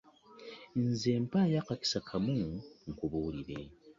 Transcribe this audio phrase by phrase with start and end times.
[0.83, 2.37] Nze mpaayo akakisa kamu
[2.89, 3.57] nkubuulire.